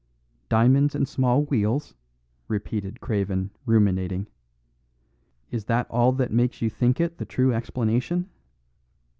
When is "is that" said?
5.51-5.85